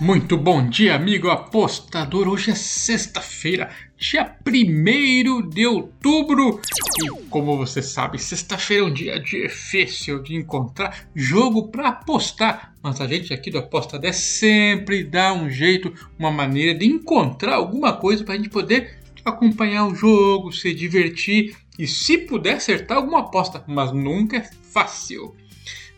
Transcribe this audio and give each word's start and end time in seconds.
Muito 0.00 0.36
bom 0.36 0.68
dia, 0.68 0.96
amigo 0.96 1.28
apostador. 1.28 2.26
Hoje 2.26 2.50
é 2.50 2.54
sexta-feira, 2.54 3.70
dia 3.96 4.36
1 4.44 5.48
de 5.48 5.66
outubro. 5.66 6.60
E 7.00 7.08
como 7.28 7.56
você 7.56 7.80
sabe, 7.80 8.18
sexta-feira 8.18 8.82
é 8.82 8.86
um 8.86 8.92
dia 8.92 9.20
difícil 9.20 10.20
de 10.22 10.34
encontrar 10.34 11.06
jogo 11.14 11.68
para 11.68 11.90
apostar. 11.90 12.74
Mas 12.82 13.00
a 13.00 13.06
gente 13.06 13.32
aqui 13.32 13.50
do 13.50 13.58
Aposta 13.58 13.98
10 13.98 14.16
sempre 14.16 15.04
dá 15.04 15.32
um 15.32 15.48
jeito, 15.48 15.92
uma 16.18 16.32
maneira 16.32 16.76
de 16.76 16.86
encontrar 16.86 17.54
alguma 17.54 17.92
coisa 17.92 18.24
para 18.24 18.34
a 18.34 18.36
gente 18.36 18.50
poder 18.50 18.98
acompanhar 19.24 19.86
o 19.86 19.94
jogo, 19.94 20.50
se 20.50 20.74
divertir 20.74 21.56
e, 21.78 21.86
se 21.86 22.18
puder, 22.18 22.56
acertar 22.56 22.96
alguma 22.96 23.20
aposta. 23.20 23.62
Mas 23.68 23.92
nunca 23.92 24.38
é 24.38 24.50
fácil. 24.72 25.36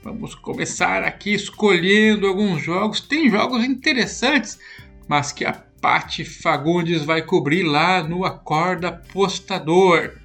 Vamos 0.04 0.34
começar 0.34 1.02
aqui 1.02 1.32
escolhendo 1.32 2.26
alguns 2.26 2.62
jogos. 2.62 3.00
Tem 3.00 3.30
jogos 3.30 3.64
interessantes, 3.64 4.58
mas 5.08 5.32
que 5.32 5.46
a 5.46 5.54
Pati 5.80 6.26
Fagundes 6.26 7.02
vai 7.02 7.22
cobrir 7.22 7.62
lá 7.62 8.02
no 8.02 8.22
Acorda 8.22 8.88
Apostador. 8.88 10.18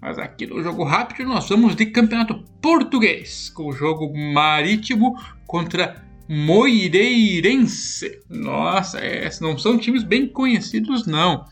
Mas 0.00 0.18
aqui 0.18 0.44
no 0.44 0.60
jogo 0.60 0.82
rápido 0.82 1.28
nós 1.28 1.48
vamos 1.48 1.76
de 1.76 1.86
campeonato 1.86 2.42
português, 2.60 3.48
com 3.50 3.68
o 3.68 3.72
jogo 3.72 4.12
marítimo 4.12 5.16
contra 5.46 6.04
Moireirense. 6.28 8.18
Nossa, 8.28 9.06
esses 9.06 9.40
não 9.40 9.56
são 9.56 9.78
times 9.78 10.02
bem 10.02 10.26
conhecidos 10.26 11.06
não. 11.06 11.44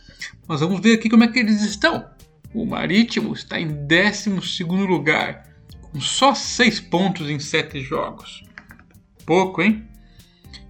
Mas 0.48 0.59
vamos 0.59 0.80
ver 0.80 0.95
aqui 0.95 1.09
como 1.09 1.23
é 1.23 1.28
que 1.28 1.39
eles 1.39 1.62
estão. 1.62 2.05
O 2.52 2.66
Marítimo 2.66 3.33
está 3.33 3.61
em 3.61 3.69
12 3.87 4.64
lugar 4.64 5.49
só 5.98 6.34
6 6.34 6.80
pontos 6.80 7.28
em 7.28 7.38
7 7.38 7.80
jogos. 7.80 8.44
Pouco, 9.26 9.62
hein? 9.62 9.86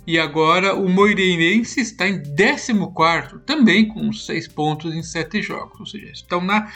E 0.07 0.19
agora 0.19 0.75
o 0.75 0.89
Moreirense 0.89 1.81
está 1.81 2.09
em 2.09 2.23
14, 2.23 3.41
também 3.45 3.87
com 3.87 4.13
6 4.13 4.49
pontos 4.49 4.95
em 4.95 5.03
7 5.03 5.43
jogos. 5.43 5.79
Ou 5.79 5.87
seja, 5.87 6.11
estão 6.11 6.41
na 6.41 6.73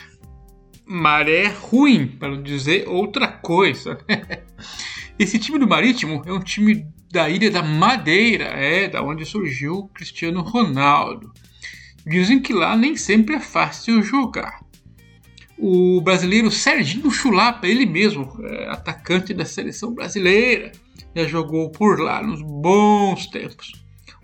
maré 0.86 1.48
ruim, 1.48 2.06
para 2.06 2.28
não 2.28 2.42
dizer 2.42 2.86
outra 2.88 3.28
coisa. 3.28 3.98
Esse 5.18 5.38
time 5.38 5.58
do 5.58 5.66
Marítimo 5.66 6.22
é 6.26 6.32
um 6.32 6.40
time 6.40 6.86
da 7.10 7.28
Ilha 7.28 7.50
da 7.50 7.62
Madeira, 7.62 8.46
é 8.46 8.88
da 8.88 9.02
onde 9.02 9.24
surgiu 9.24 9.74
o 9.74 9.88
Cristiano 9.88 10.42
Ronaldo. 10.42 11.32
Dizem 12.06 12.40
que 12.40 12.52
lá 12.52 12.76
nem 12.76 12.96
sempre 12.96 13.36
é 13.36 13.40
fácil 13.40 14.02
jogar 14.02 14.63
o 15.58 16.00
brasileiro 16.00 16.50
Serginho 16.50 17.10
Chulapa, 17.10 17.66
ele 17.66 17.86
mesmo, 17.86 18.30
é, 18.44 18.68
atacante 18.68 19.32
da 19.32 19.44
seleção 19.44 19.94
brasileira, 19.94 20.72
já 21.14 21.24
jogou 21.26 21.70
por 21.70 22.00
lá 22.00 22.22
nos 22.22 22.42
bons 22.42 23.26
tempos. 23.28 23.72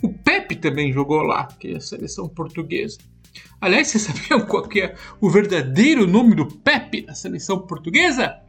O 0.02 0.12
Pepe 0.12 0.56
também 0.56 0.92
jogou 0.92 1.22
lá, 1.22 1.46
que 1.46 1.68
é 1.68 1.76
a 1.76 1.80
seleção 1.80 2.28
portuguesa. 2.28 2.98
Aliás, 3.60 3.88
vocês 3.88 4.04
sabiam 4.04 4.46
qual 4.46 4.68
é 4.76 4.94
o 5.20 5.30
verdadeiro 5.30 6.06
nome 6.06 6.34
do 6.34 6.46
Pepe 6.46 7.02
na 7.02 7.14
seleção 7.14 7.60
portuguesa? 7.66 8.40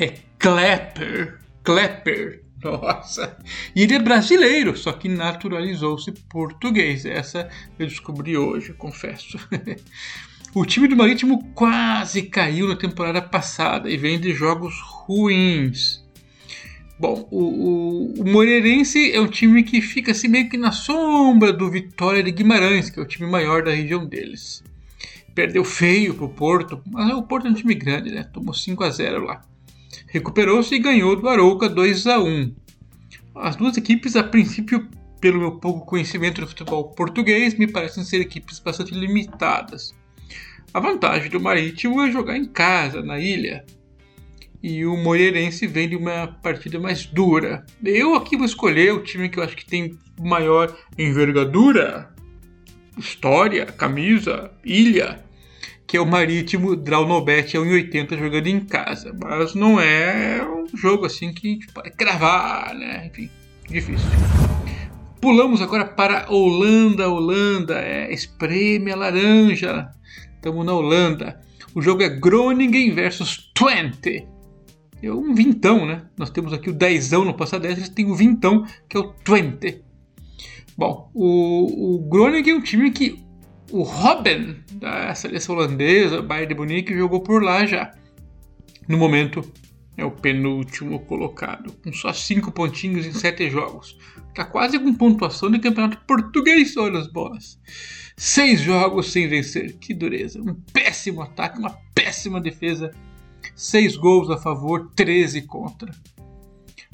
É 0.00 0.14
Klepper. 0.38 1.38
Klepper. 1.62 2.44
Nossa! 2.62 3.36
E 3.74 3.82
ele 3.82 3.94
é 3.94 3.98
brasileiro, 3.98 4.76
só 4.76 4.92
que 4.92 5.08
naturalizou-se 5.08 6.10
português. 6.28 7.04
Essa 7.04 7.48
eu 7.78 7.86
descobri 7.86 8.36
hoje, 8.36 8.72
confesso. 8.72 9.38
O 10.58 10.64
time 10.64 10.88
do 10.88 10.96
Marítimo 10.96 11.44
quase 11.54 12.22
caiu 12.22 12.66
na 12.66 12.76
temporada 12.76 13.20
passada 13.20 13.90
e 13.90 13.96
vem 13.98 14.18
de 14.18 14.32
jogos 14.32 14.80
ruins. 14.80 16.02
Bom, 16.98 17.28
o, 17.30 17.42
o, 17.42 18.22
o 18.22 18.24
Moreirense 18.26 19.12
é 19.12 19.20
um 19.20 19.28
time 19.28 19.62
que 19.62 19.82
fica 19.82 20.12
assim 20.12 20.28
meio 20.28 20.48
que 20.48 20.56
na 20.56 20.72
sombra 20.72 21.52
do 21.52 21.70
Vitória 21.70 22.22
de 22.22 22.32
Guimarães, 22.32 22.88
que 22.88 22.98
é 22.98 23.02
o 23.02 23.06
time 23.06 23.30
maior 23.30 23.64
da 23.64 23.70
região 23.70 24.06
deles. 24.06 24.64
Perdeu 25.34 25.62
feio 25.62 26.14
pro 26.14 26.30
Porto, 26.30 26.80
mas 26.90 27.12
o 27.12 27.22
Porto 27.22 27.48
é 27.48 27.50
um 27.50 27.54
time 27.54 27.74
grande, 27.74 28.10
né? 28.10 28.24
Tomou 28.24 28.54
5 28.54 28.82
a 28.82 28.88
0 28.88 29.24
lá. 29.26 29.44
Recuperou-se 30.08 30.74
e 30.74 30.78
ganhou 30.78 31.20
do 31.20 31.28
Arouca 31.28 31.68
2 31.68 32.06
a 32.06 32.18
1. 32.18 32.54
As 33.34 33.56
duas 33.56 33.76
equipes, 33.76 34.16
a 34.16 34.24
princípio, 34.24 34.88
pelo 35.20 35.38
meu 35.38 35.58
pouco 35.58 35.84
conhecimento 35.84 36.40
do 36.40 36.46
futebol 36.46 36.84
português, 36.94 37.52
me 37.58 37.70
parecem 37.70 38.02
ser 38.02 38.22
equipes 38.22 38.58
bastante 38.58 38.94
limitadas. 38.94 39.94
A 40.72 40.80
vantagem 40.80 41.30
do 41.30 41.40
Marítimo 41.40 42.02
é 42.02 42.10
jogar 42.10 42.36
em 42.36 42.44
casa, 42.44 43.02
na 43.02 43.18
ilha. 43.18 43.64
E 44.62 44.84
o 44.84 44.96
Moreirense 44.96 45.66
vem 45.66 45.88
de 45.88 45.96
uma 45.96 46.26
partida 46.42 46.78
mais 46.78 47.06
dura. 47.06 47.64
Eu 47.82 48.14
aqui 48.14 48.36
vou 48.36 48.44
escolher 48.44 48.92
o 48.92 49.02
time 49.02 49.28
que 49.28 49.38
eu 49.38 49.42
acho 49.42 49.56
que 49.56 49.64
tem 49.64 49.98
maior 50.20 50.76
envergadura, 50.98 52.12
história, 52.98 53.64
camisa, 53.64 54.50
ilha, 54.64 55.24
que 55.86 55.96
é 55.96 56.00
o 56.00 56.06
Marítimo 56.06 56.74
Draunobet 56.74 57.56
é 57.56 57.60
1,80 57.60 58.18
jogando 58.18 58.46
em 58.48 58.60
casa. 58.60 59.16
Mas 59.18 59.54
não 59.54 59.80
é 59.80 60.46
um 60.46 60.76
jogo 60.76 61.06
assim 61.06 61.32
que 61.32 61.48
gente 61.48 61.68
pode 61.68 61.90
cravar, 61.92 62.74
né? 62.74 63.06
Enfim, 63.06 63.30
difícil. 63.68 64.08
Pulamos 65.20 65.62
agora 65.62 65.84
para 65.84 66.30
Holanda, 66.30 67.08
Holanda, 67.08 67.80
é, 67.80 68.12
espreme 68.12 68.92
a 68.92 68.96
laranja 68.96 69.88
Estamos 70.46 70.64
na 70.64 70.74
Holanda. 70.74 71.40
O 71.74 71.82
jogo 71.82 72.04
é 72.04 72.08
Groningen 72.08 72.94
versus 72.94 73.50
Twente. 73.52 74.28
É 75.02 75.10
um 75.10 75.34
vintão, 75.34 75.84
né? 75.84 76.02
Nós 76.16 76.30
temos 76.30 76.52
aqui 76.52 76.70
o 76.70 76.72
dezão 76.72 77.24
no 77.24 77.34
passado 77.34 77.62
10, 77.62 77.78
eles 77.78 77.88
têm 77.88 78.08
o 78.08 78.14
vintão, 78.14 78.64
que 78.88 78.96
é 78.96 79.00
o 79.00 79.08
Twente. 79.24 79.82
Bom, 80.78 81.10
o, 81.12 81.96
o 81.96 82.08
Groningen 82.08 82.50
é 82.50 82.54
um 82.54 82.60
time 82.60 82.92
que 82.92 83.24
o 83.72 83.82
Robin, 83.82 84.58
da 84.74 85.12
seleção 85.16 85.56
holandesa, 85.56 86.22
Bayern 86.22 86.54
de 86.54 86.60
Munique, 86.60 86.96
jogou 86.96 87.20
por 87.20 87.42
lá 87.42 87.66
já. 87.66 87.92
No 88.86 88.96
momento, 88.96 89.42
é 89.96 90.04
o 90.04 90.12
penúltimo 90.12 91.00
colocado, 91.00 91.72
com 91.82 91.92
só 91.92 92.12
5 92.12 92.52
pontinhos 92.52 93.04
em 93.04 93.12
7 93.12 93.50
jogos. 93.50 93.98
Tá 94.36 94.44
quase 94.44 94.78
com 94.78 94.92
pontuação 94.92 95.50
de 95.50 95.58
campeonato 95.58 95.96
português, 96.06 96.76
olha 96.76 96.98
as 96.98 97.06
bolas. 97.06 97.58
Seis 98.14 98.60
jogos 98.60 99.10
sem 99.10 99.26
vencer. 99.26 99.78
Que 99.78 99.94
dureza. 99.94 100.38
Um 100.42 100.52
péssimo 100.74 101.22
ataque, 101.22 101.58
uma 101.58 101.70
péssima 101.94 102.38
defesa. 102.38 102.94
Seis 103.54 103.96
gols 103.96 104.28
a 104.28 104.36
favor, 104.36 104.90
13 104.94 105.40
contra. 105.40 105.90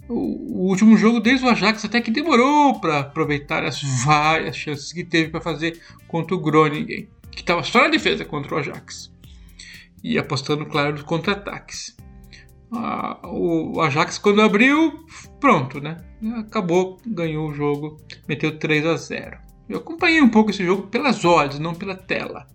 O, 0.08 0.14
o 0.14 0.68
último 0.68 0.96
jogo 0.96 1.18
deles, 1.18 1.42
o 1.42 1.48
Ajax, 1.48 1.84
até 1.84 2.00
que 2.00 2.12
demorou 2.12 2.78
para 2.78 3.00
aproveitar 3.00 3.64
as 3.64 3.82
várias 4.04 4.56
chances 4.56 4.92
que 4.92 5.02
teve 5.02 5.30
para 5.30 5.40
fazer 5.40 5.80
contra 6.06 6.36
o 6.36 6.40
Groningen, 6.40 7.08
que 7.28 7.40
estava 7.40 7.64
só 7.64 7.82
na 7.82 7.88
defesa 7.88 8.24
contra 8.24 8.54
o 8.54 8.58
Ajax. 8.58 9.12
E 10.00 10.16
apostando, 10.16 10.64
claro, 10.66 10.92
nos 10.92 11.02
contra-ataques. 11.02 11.96
Ah, 12.74 13.20
o 13.24 13.80
Ajax, 13.82 14.18
quando 14.18 14.40
abriu, 14.40 15.04
pronto, 15.38 15.80
né? 15.80 15.98
Acabou, 16.38 16.98
ganhou 17.06 17.50
o 17.50 17.54
jogo, 17.54 18.00
meteu 18.26 18.58
3 18.58 18.86
a 18.86 18.96
0. 18.96 19.38
Eu 19.68 19.78
acompanhei 19.78 20.22
um 20.22 20.28
pouco 20.28 20.50
esse 20.50 20.64
jogo 20.64 20.86
pelas 20.88 21.24
odds, 21.24 21.58
não 21.58 21.74
pela 21.74 21.94
tela. 21.94 22.46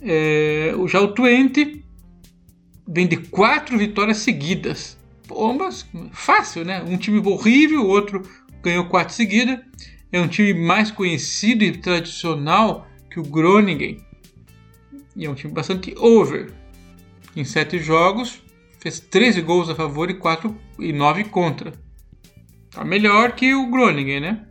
É, 0.00 0.74
já 0.88 1.00
o 1.00 1.14
Twente 1.14 1.84
vem 2.86 3.06
de 3.06 3.16
quatro 3.16 3.78
vitórias 3.78 4.18
seguidas. 4.18 4.98
Mas 5.58 5.88
fácil, 6.10 6.64
né? 6.64 6.82
Um 6.82 6.96
time 6.96 7.18
horrível, 7.26 7.82
o 7.82 7.88
outro 7.88 8.22
ganhou 8.60 8.86
quatro 8.86 9.14
seguidas. 9.14 9.60
É 10.10 10.20
um 10.20 10.28
time 10.28 10.52
mais 10.52 10.90
conhecido 10.90 11.64
e 11.64 11.78
tradicional 11.78 12.86
que 13.08 13.20
o 13.20 13.22
Groningen. 13.22 14.04
E 15.16 15.24
é 15.24 15.30
um 15.30 15.34
time 15.34 15.52
bastante 15.52 15.94
over. 15.96 16.52
Em 17.34 17.44
sete 17.44 17.78
jogos, 17.78 18.42
fez 18.82 18.98
13 18.98 19.42
gols 19.42 19.70
a 19.70 19.76
favor 19.76 20.10
e, 20.10 20.14
4, 20.14 20.54
e 20.80 20.92
9 20.92 21.24
contra. 21.24 21.72
Tá 22.68 22.84
melhor 22.84 23.32
que 23.32 23.54
o 23.54 23.70
Groningen, 23.70 24.18
né? 24.18 24.44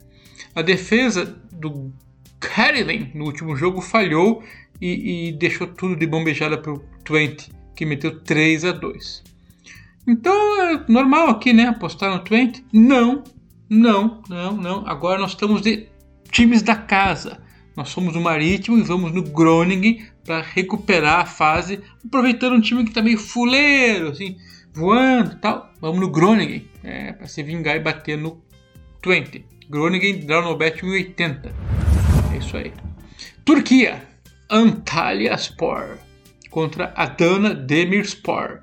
A 0.55 0.61
defesa 0.61 1.37
do 1.51 1.91
Carolyn 2.39 3.11
no 3.13 3.25
último 3.25 3.57
jogo 3.57 3.81
falhou 3.81 4.41
e, 4.79 5.27
e 5.27 5.31
deixou 5.33 5.67
tudo 5.67 5.97
de 5.97 6.07
bombejada 6.07 6.57
para 6.57 6.71
o 6.71 6.79
Twente, 7.03 7.51
que 7.75 7.85
meteu 7.85 8.21
3 8.21 8.63
a 8.65 8.71
2. 8.71 9.23
Então 10.07 10.33
é 10.61 10.85
normal 10.87 11.29
aqui, 11.29 11.51
né? 11.51 11.65
Apostar 11.65 12.15
no 12.15 12.23
Twente? 12.23 12.63
Não, 12.71 13.25
não, 13.69 14.21
não, 14.29 14.55
não. 14.55 14.87
Agora 14.87 15.19
nós 15.19 15.31
estamos 15.31 15.61
de 15.61 15.87
times 16.31 16.61
da 16.61 16.75
casa. 16.75 17.41
Nós 17.75 17.89
somos 17.89 18.15
o 18.15 18.21
Marítimo 18.21 18.77
e 18.77 18.81
vamos 18.81 19.11
no 19.11 19.23
Groningen 19.23 20.05
para 20.23 20.41
recuperar 20.41 21.21
a 21.21 21.25
fase, 21.25 21.81
aproveitando 22.05 22.53
um 22.53 22.61
time 22.61 22.83
que 22.83 22.89
está 22.89 23.01
meio 23.01 23.17
fuleiro, 23.17 24.09
assim, 24.09 24.37
voando 24.73 25.33
e 25.33 25.35
tal. 25.37 25.71
Vamos 25.79 25.99
no 25.99 26.09
Groningen, 26.09 26.67
é, 26.83 27.13
para 27.13 27.27
se 27.27 27.41
vingar 27.43 27.75
e 27.75 27.79
bater 27.79 28.17
no 28.17 28.41
Twente. 29.01 29.45
Groningen 29.69 30.25
Drawnobet 30.25 30.83
1080. 30.83 31.53
É 32.33 32.37
isso 32.37 32.57
aí. 32.57 32.73
Turquia. 33.43 34.09
Antalyaspor 34.49 35.97
contra 36.49 36.93
Adana 36.95 37.55
Demirspor. 37.55 38.61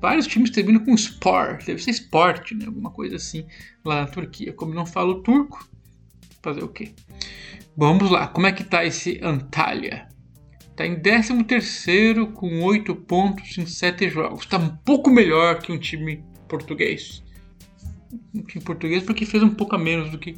Vários 0.00 0.28
times 0.28 0.50
terminam 0.50 0.84
com 0.84 0.96
Spor, 0.96 1.58
deve 1.66 1.82
ser 1.82 1.90
esporte, 1.90 2.54
né? 2.54 2.66
alguma 2.66 2.90
coisa 2.90 3.16
assim, 3.16 3.44
lá 3.84 4.02
na 4.02 4.06
Turquia. 4.06 4.52
Como 4.52 4.72
não 4.72 4.86
falo 4.86 5.22
turco, 5.22 5.68
Fazer 6.46 6.62
o 6.62 6.68
quê? 6.68 6.92
Vamos 7.76 8.08
lá, 8.08 8.28
como 8.28 8.46
é 8.46 8.52
que 8.52 8.62
tá 8.62 8.84
esse 8.84 9.18
Antalya? 9.20 10.06
Tá 10.76 10.86
em 10.86 11.00
13 11.00 11.42
terceiro 11.44 12.26
com 12.32 12.62
8 12.62 12.94
pontos 12.94 13.56
em 13.56 13.64
7 13.64 14.10
jogos. 14.10 14.44
Tá 14.44 14.58
um 14.58 14.68
pouco 14.68 15.10
melhor 15.10 15.58
que 15.62 15.72
um 15.72 15.78
time 15.78 16.22
português. 16.46 17.24
Um 18.34 18.42
time 18.42 18.62
português 18.62 19.02
porque 19.02 19.24
fez 19.24 19.42
um 19.42 19.48
pouco 19.48 19.74
a 19.74 19.78
menos 19.78 20.10
do 20.10 20.18
que 20.18 20.36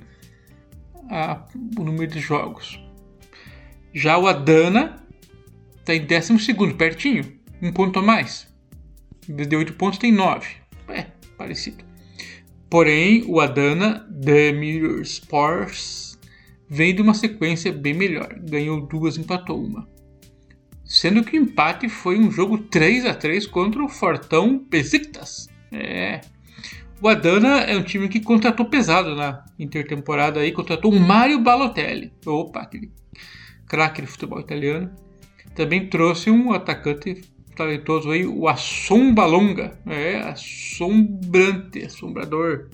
a, 1.11 1.45
o 1.77 1.83
número 1.83 2.07
de 2.07 2.21
jogos. 2.21 2.81
Já 3.93 4.17
o 4.17 4.29
Adana 4.29 5.05
tá 5.85 5.93
em 5.93 6.07
12 6.07 6.39
segundo, 6.39 6.77
pertinho. 6.77 7.37
Um 7.61 7.73
ponto 7.73 7.99
a 7.99 8.03
mais. 8.03 8.47
Em 9.29 9.35
vez 9.35 9.49
de 9.49 9.57
8 9.57 9.73
pontos 9.73 9.99
tem 9.99 10.13
9. 10.13 10.47
É, 10.89 11.07
parecido. 11.37 11.85
Porém, 12.71 13.25
o 13.27 13.41
Adana 13.41 14.09
The 14.25 14.53
Mirror 14.53 15.01
Sports 15.01 16.17
vem 16.69 16.95
de 16.95 17.03
uma 17.03 17.15
sequência 17.15 17.73
bem 17.73 17.95
melhor. 17.95 18.39
Ganhou 18.41 18.87
duas, 18.87 19.19
empatou 19.19 19.65
uma. 19.65 19.98
Sendo 20.89 21.23
que 21.23 21.39
o 21.39 21.43
empate 21.43 21.87
foi 21.87 22.19
um 22.19 22.31
jogo 22.31 22.57
3 22.57 23.05
a 23.05 23.13
3 23.13 23.47
contra 23.47 23.85
o 23.85 23.91
Fortão 23.91 24.59
Besiktas. 24.71 25.47
É. 25.71 26.23
O 27.03 27.07
Adana 27.07 27.61
é 27.61 27.77
um 27.77 27.83
time 27.83 28.09
que 28.09 28.21
contratou 28.21 28.65
pesado 28.65 29.15
na 29.15 29.45
intertemporada 29.59 30.41
aí, 30.41 30.51
contratou 30.51 30.91
o 30.91 30.99
Mário 30.99 31.41
Balotelli. 31.41 32.11
Opa, 32.25 32.61
aquele 32.61 32.91
craque 33.69 34.01
de 34.01 34.09
futebol 34.09 34.41
italiano. 34.41 34.91
Também 35.55 35.91
trouxe 35.91 36.31
um 36.31 36.53
atacante 36.53 37.21
talentoso 37.55 38.11
aí, 38.11 38.27
o 38.27 38.49
Assombalonga. 38.49 39.79
É, 39.85 40.17
assombrante, 40.21 41.85
assombrador. 41.85 42.71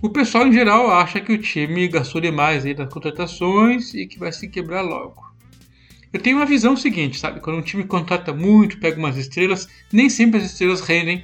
O 0.00 0.08
pessoal 0.08 0.46
em 0.46 0.52
geral 0.52 0.90
acha 0.90 1.20
que 1.20 1.34
o 1.34 1.38
time 1.38 1.86
gastou 1.86 2.20
demais 2.20 2.64
aí 2.64 2.74
nas 2.74 2.90
contratações 2.90 3.92
e 3.92 4.06
que 4.06 4.18
vai 4.18 4.32
se 4.32 4.48
quebrar 4.48 4.80
logo. 4.80 5.35
Eu 6.16 6.22
tenho 6.22 6.38
uma 6.38 6.46
visão 6.46 6.74
seguinte, 6.74 7.18
sabe? 7.18 7.40
Quando 7.40 7.58
um 7.58 7.62
time 7.62 7.84
contrata 7.84 8.32
muito, 8.32 8.80
pega 8.80 8.98
umas 8.98 9.18
estrelas, 9.18 9.68
nem 9.92 10.08
sempre 10.08 10.40
as 10.40 10.46
estrelas 10.46 10.80
rendem 10.80 11.22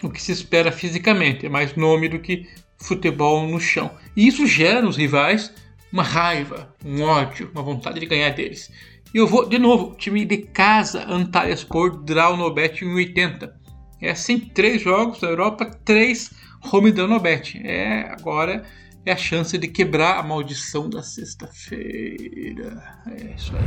o 0.00 0.08
que 0.08 0.22
se 0.22 0.30
espera 0.30 0.70
fisicamente. 0.70 1.46
É 1.46 1.48
mais 1.48 1.74
nome 1.74 2.08
do 2.08 2.20
que 2.20 2.46
futebol 2.78 3.44
no 3.48 3.58
chão. 3.58 3.90
E 4.16 4.28
isso 4.28 4.46
gera 4.46 4.80
nos 4.80 4.96
rivais 4.96 5.52
uma 5.92 6.04
raiva, 6.04 6.72
um 6.84 7.02
ódio, 7.02 7.50
uma 7.52 7.62
vontade 7.64 7.98
de 7.98 8.06
ganhar 8.06 8.30
deles. 8.30 8.70
E 9.12 9.18
eu 9.18 9.26
vou, 9.26 9.48
de 9.48 9.58
novo, 9.58 9.96
time 9.96 10.24
de 10.24 10.38
casa, 10.38 11.04
Antalya 11.08 11.54
Sport, 11.54 12.04
Draw 12.04 12.36
no 12.36 12.54
Bet 12.54 12.84
1,80. 12.84 13.52
É 14.00 14.12
assim, 14.12 14.38
três 14.38 14.80
jogos 14.80 15.18
da 15.18 15.26
Europa, 15.26 15.64
três 15.84 16.30
home 16.72 16.92
dano 16.92 17.18
bet. 17.18 17.60
É, 17.66 18.02
agora 18.12 18.62
é 19.04 19.12
a 19.12 19.16
chance 19.16 19.56
de 19.58 19.68
quebrar 19.68 20.18
a 20.18 20.22
maldição 20.22 20.88
da 20.88 21.02
sexta-feira. 21.02 22.82
É 23.06 23.34
isso 23.36 23.52
aí. 23.56 23.62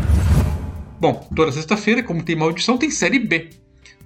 Bom, 0.99 1.27
toda 1.35 1.51
sexta-feira, 1.51 2.01
como 2.01 2.23
tem 2.23 2.35
maldição, 2.35 2.77
tem 2.77 2.89
Série 2.89 3.19
B. 3.19 3.49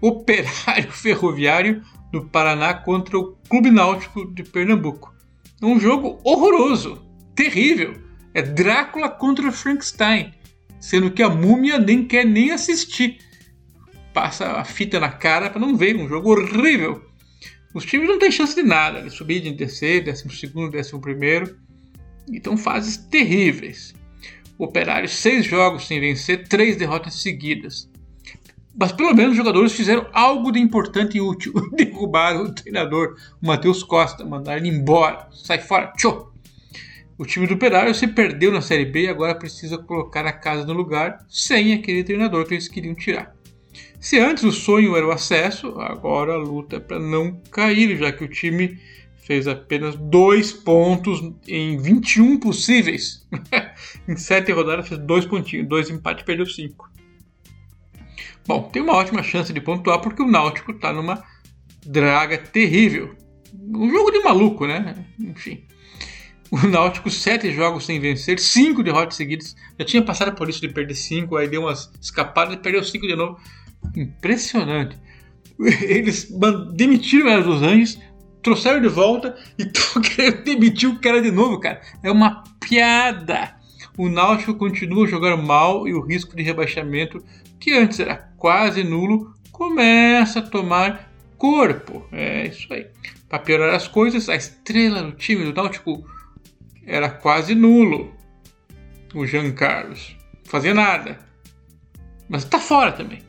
Operário 0.01 0.91
Ferroviário 0.91 1.83
do 2.11 2.25
Paraná 2.25 2.73
contra 2.73 3.17
o 3.17 3.37
Clube 3.47 3.69
Náutico 3.69 4.25
de 4.33 4.43
Pernambuco. 4.43 5.13
Um 5.61 5.79
jogo 5.79 6.19
horroroso, 6.23 7.01
terrível. 7.35 7.93
É 8.33 8.41
Drácula 8.41 9.09
contra 9.09 9.51
Frankenstein, 9.51 10.33
sendo 10.79 11.11
que 11.11 11.21
a 11.21 11.29
múmia 11.29 11.77
nem 11.77 12.05
quer 12.05 12.25
nem 12.25 12.51
assistir. 12.51 13.19
Passa 14.13 14.53
a 14.53 14.63
fita 14.63 14.99
na 14.99 15.09
cara 15.09 15.49
para 15.49 15.59
não 15.59 15.75
ver, 15.75 15.95
um 15.95 16.07
jogo 16.07 16.31
horrível. 16.31 17.08
Os 17.73 17.85
times 17.85 18.07
não 18.07 18.17
têm 18.17 18.31
chance 18.31 18.55
de 18.55 18.63
nada, 18.63 19.01
de 19.01 19.09
subir 19.11 19.41
de 19.41 19.53
terceiro, 19.53 20.05
décimo 20.05 20.31
segundo, 20.31 20.71
décimo 20.71 20.99
primeiro. 20.99 21.55
Então 22.31 22.57
fases 22.57 22.97
terríveis. 22.97 23.93
O 24.57 24.65
Operário, 24.65 25.07
seis 25.07 25.45
jogos 25.45 25.87
sem 25.87 25.99
vencer, 25.99 26.47
três 26.47 26.75
derrotas 26.75 27.21
seguidas. 27.21 27.89
Mas 28.77 28.91
pelo 28.91 29.13
menos 29.13 29.31
os 29.31 29.37
jogadores 29.37 29.73
fizeram 29.73 30.07
algo 30.13 30.51
de 30.51 30.59
importante 30.59 31.17
e 31.17 31.21
útil. 31.21 31.53
Derrubaram 31.75 32.43
o 32.43 32.53
treinador, 32.53 33.15
o 33.41 33.47
Matheus 33.47 33.83
Costa, 33.83 34.25
mandaram 34.25 34.59
ele 34.59 34.75
embora. 34.75 35.27
Sai 35.31 35.59
fora, 35.59 35.93
tchau! 35.97 36.33
O 37.17 37.25
time 37.25 37.45
do 37.45 37.55
Operário 37.55 37.93
se 37.93 38.07
perdeu 38.07 38.51
na 38.51 38.61
Série 38.61 38.85
B 38.85 39.03
e 39.03 39.09
agora 39.09 39.35
precisa 39.35 39.77
colocar 39.77 40.25
a 40.25 40.31
casa 40.31 40.65
no 40.65 40.73
lugar 40.73 41.25
sem 41.27 41.73
aquele 41.73 42.03
treinador 42.03 42.45
que 42.45 42.53
eles 42.53 42.69
queriam 42.69 42.95
tirar. 42.95 43.35
Se 43.99 44.17
antes 44.17 44.43
o 44.43 44.51
sonho 44.51 44.95
era 44.95 45.05
o 45.05 45.11
acesso, 45.11 45.79
agora 45.79 46.33
a 46.33 46.37
luta 46.37 46.77
é 46.77 46.79
para 46.79 46.99
não 46.99 47.41
cair, 47.51 47.97
já 47.97 48.11
que 48.11 48.23
o 48.23 48.29
time 48.29 48.79
fez 49.17 49.47
apenas 49.47 49.95
dois 49.95 50.53
pontos 50.53 51.21
em 51.47 51.77
21 51.77 52.39
possíveis. 52.39 53.27
em 54.07 54.15
sete 54.15 54.51
rodadas 54.51 54.87
fez 54.87 54.99
dois 55.01 55.25
pontinhos, 55.25 55.67
dois 55.67 55.89
empates, 55.89 56.23
perdeu 56.23 56.45
cinco. 56.45 56.89
Bom, 58.47 58.63
tem 58.63 58.81
uma 58.81 58.93
ótima 58.93 59.21
chance 59.21 59.51
de 59.51 59.61
pontuar 59.61 59.99
porque 59.99 60.23
o 60.23 60.27
Náutico 60.27 60.71
está 60.71 60.93
numa 60.93 61.23
draga 61.85 62.37
terrível. 62.37 63.15
Um 63.53 63.91
jogo 63.91 64.11
de 64.11 64.23
maluco, 64.23 64.65
né? 64.65 65.05
Enfim. 65.19 65.63
O 66.49 66.57
Náutico, 66.65 67.11
sete 67.11 67.51
jogos 67.51 67.85
sem 67.85 67.99
vencer, 67.99 68.39
cinco 68.39 68.81
derrotas 68.81 69.17
seguidas. 69.17 69.55
Já 69.77 69.85
tinha 69.85 70.01
passado 70.03 70.35
por 70.35 70.49
isso 70.49 70.61
de 70.61 70.69
perder 70.69 70.95
cinco, 70.95 71.35
aí 71.35 71.47
deu 71.47 71.61
umas 71.61 71.91
escapadas 72.01 72.55
e 72.55 72.57
perdeu 72.57 72.83
cinco 72.83 73.05
de 73.05 73.15
novo. 73.15 73.39
Impressionante. 73.95 74.97
Eles 75.59 76.31
demitiram 76.73 77.27
o 77.27 77.29
Era 77.29 77.43
dos 77.43 77.61
Anjos, 77.61 77.99
trouxeram 78.41 78.81
de 78.81 78.87
volta 78.87 79.35
e 79.57 79.63
estão 79.67 80.01
querendo 80.01 80.43
demitir 80.43 80.89
o 80.89 80.99
cara 80.99 81.21
de 81.21 81.31
novo, 81.31 81.59
cara. 81.59 81.81
É 82.03 82.11
uma 82.11 82.43
piada. 82.59 83.55
O 83.97 84.07
Náutico 84.07 84.55
continua 84.55 85.07
jogando 85.07 85.43
mal 85.43 85.87
e 85.87 85.93
o 85.93 86.01
risco 86.01 86.35
de 86.35 86.43
rebaixamento, 86.43 87.23
que 87.59 87.73
antes 87.73 87.99
era 87.99 88.15
quase 88.37 88.83
nulo, 88.83 89.33
começa 89.51 90.39
a 90.39 90.43
tomar 90.43 91.11
corpo. 91.37 92.07
É 92.11 92.47
isso 92.47 92.71
aí. 92.73 92.87
Para 93.27 93.39
piorar 93.39 93.75
as 93.75 93.87
coisas, 93.87 94.29
a 94.29 94.35
estrela 94.35 95.03
do 95.03 95.11
time 95.11 95.43
do 95.43 95.53
Náutico 95.53 96.05
era 96.85 97.09
quase 97.09 97.53
nulo. 97.53 98.13
O 99.13 99.25
Jean 99.25 99.51
Carlos. 99.51 100.15
Fazia 100.45 100.73
nada. 100.73 101.19
Mas 102.29 102.43
está 102.43 102.59
fora 102.59 102.91
também. 102.91 103.28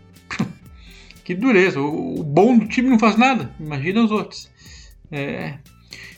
Que 1.25 1.35
dureza. 1.35 1.81
O, 1.81 2.23
bom 2.23 2.59
do 2.59 2.67
time 2.67 2.89
não 2.89 2.99
faz 2.99 3.17
nada. 3.17 3.55
Imagina 3.59 4.03
os 4.03 4.11
outros. 4.11 4.51
É... 5.11 5.59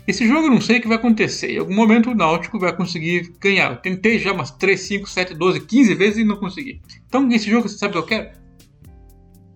Esse 0.06 0.26
jogo 0.26 0.46
eu 0.46 0.50
não 0.50 0.60
sei 0.60 0.78
o 0.78 0.82
que 0.82 0.88
vai 0.88 0.96
acontecer. 0.96 1.52
Em 1.52 1.58
algum 1.58 1.74
momento 1.74 2.10
o 2.10 2.14
Náutico 2.14 2.58
vai 2.58 2.74
conseguir 2.74 3.32
ganhar. 3.40 3.70
Eu 3.70 3.76
tentei 3.76 4.18
já 4.18 4.32
umas 4.32 4.50
3, 4.50 4.80
5, 4.80 5.08
7, 5.08 5.34
12, 5.34 5.60
15 5.60 5.94
vezes 5.94 6.18
e 6.18 6.24
não 6.24 6.36
consegui. 6.36 6.80
Então 7.06 7.30
esse 7.30 7.48
jogo, 7.48 7.68
você 7.68 7.78
sabe 7.78 7.96
o 7.96 8.02
que 8.02 8.14
eu 8.14 8.18
quero? 8.18 8.36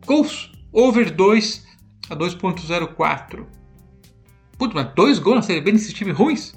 Gols. 0.06 0.52
Over 0.72 1.10
2 1.10 1.66
a 2.10 2.16
2.04. 2.16 3.46
Putz, 4.58 4.74
mas 4.74 4.94
dois 4.94 5.18
gols 5.18 5.36
na 5.36 5.42
Série 5.42 5.60
B 5.60 5.72
nesses 5.72 5.92
times 5.92 6.16
ruins? 6.16 6.54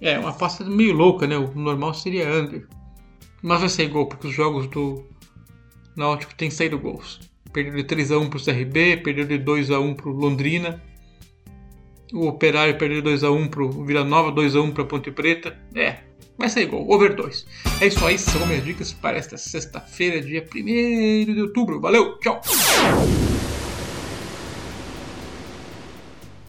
É, 0.00 0.18
uma 0.18 0.30
aposta 0.30 0.64
meio 0.64 0.92
louca, 0.92 1.26
né? 1.26 1.36
O 1.36 1.54
normal 1.54 1.94
seria 1.94 2.28
under. 2.28 2.66
Mas 3.42 3.60
vai 3.60 3.68
ser 3.68 3.88
gol, 3.88 4.06
porque 4.06 4.26
os 4.26 4.34
jogos 4.34 4.66
do 4.68 5.04
Náutico 5.96 6.34
têm 6.34 6.50
saído 6.50 6.78
gols. 6.78 7.20
Perdeu 7.54 7.76
de 7.76 7.84
3x1 7.84 8.28
para 8.28 8.36
o 8.36 8.44
CRB, 8.44 8.96
perdeu 8.96 9.24
de 9.24 9.38
2x1 9.38 9.94
para 9.94 10.08
o 10.08 10.12
Londrina. 10.12 10.82
O 12.12 12.26
Operário 12.26 12.76
perdeu 12.76 13.00
de 13.00 13.10
2x1 13.10 13.48
para 13.48 13.62
o 13.62 13.84
Vila 13.84 14.04
Nova, 14.04 14.32
2x1 14.32 14.72
para 14.72 14.84
Ponte 14.84 15.12
Preta. 15.12 15.56
É, 15.72 15.98
vai 16.36 16.48
ser 16.48 16.62
igual, 16.62 16.84
over 16.90 17.14
2. 17.14 17.46
É 17.80 17.86
isso 17.86 18.04
aí, 18.04 18.18
são 18.18 18.44
minhas 18.46 18.64
dicas 18.64 18.92
para 18.92 19.16
esta 19.16 19.36
sexta-feira, 19.36 20.20
dia 20.20 20.44
1 20.44 21.32
de 21.32 21.40
outubro. 21.42 21.80
Valeu, 21.80 22.18
tchau! 22.18 22.40